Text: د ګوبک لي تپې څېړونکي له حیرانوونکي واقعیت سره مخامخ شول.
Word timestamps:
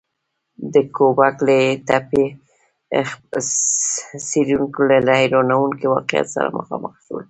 د 0.73 0.75
ګوبک 0.95 1.35
لي 1.47 1.61
تپې 1.87 2.25
څېړونکي 4.27 4.97
له 5.07 5.13
حیرانوونکي 5.21 5.85
واقعیت 5.89 6.27
سره 6.35 6.47
مخامخ 6.57 6.93
شول. 7.05 7.19